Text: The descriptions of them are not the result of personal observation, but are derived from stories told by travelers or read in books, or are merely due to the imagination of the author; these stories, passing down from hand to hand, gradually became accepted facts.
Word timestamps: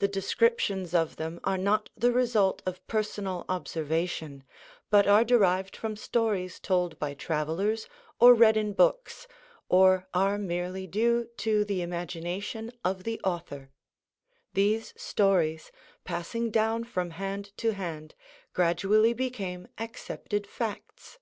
The 0.00 0.06
descriptions 0.06 0.92
of 0.92 1.16
them 1.16 1.40
are 1.42 1.56
not 1.56 1.88
the 1.96 2.12
result 2.12 2.60
of 2.66 2.86
personal 2.86 3.46
observation, 3.48 4.44
but 4.90 5.06
are 5.06 5.24
derived 5.24 5.74
from 5.76 5.96
stories 5.96 6.60
told 6.60 6.98
by 6.98 7.14
travelers 7.14 7.88
or 8.20 8.34
read 8.34 8.58
in 8.58 8.74
books, 8.74 9.26
or 9.70 10.06
are 10.12 10.36
merely 10.36 10.86
due 10.86 11.30
to 11.38 11.64
the 11.64 11.80
imagination 11.80 12.70
of 12.84 13.04
the 13.04 13.18
author; 13.24 13.70
these 14.52 14.92
stories, 14.94 15.72
passing 16.04 16.50
down 16.50 16.84
from 16.84 17.12
hand 17.12 17.56
to 17.56 17.70
hand, 17.72 18.14
gradually 18.52 19.14
became 19.14 19.68
accepted 19.78 20.46
facts. 20.46 21.18